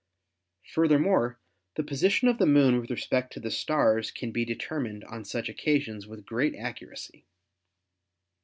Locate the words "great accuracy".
6.25-7.27